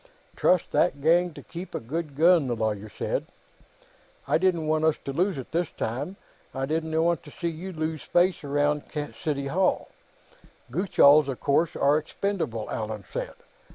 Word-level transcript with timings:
"Trust 0.35 0.71
that 0.71 0.99
gang 0.99 1.31
to 1.35 1.43
keep 1.43 1.75
a 1.75 1.79
good 1.79 2.15
gun," 2.17 2.47
the 2.47 2.55
lawyer 2.55 2.89
said. 2.89 3.27
"I 4.27 4.39
didn't 4.39 4.65
want 4.65 4.83
us 4.83 4.97
to 5.05 5.13
lose 5.13 5.37
it, 5.37 5.51
this 5.51 5.69
time, 5.69 6.15
and 6.53 6.61
I 6.63 6.65
didn't 6.65 6.99
want 7.03 7.21
to 7.21 7.29
see 7.29 7.49
you 7.49 7.71
lose 7.71 8.01
face 8.01 8.43
around 8.43 8.85
City 9.15 9.45
Hall. 9.45 9.89
Gutchalls, 10.71 11.29
of 11.29 11.39
course, 11.39 11.75
are 11.75 11.99
expendable," 11.99 12.67
Allan 12.71 13.03
said. 13.11 13.35